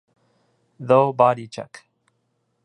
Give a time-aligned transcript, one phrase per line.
[0.79, 1.85] Though body check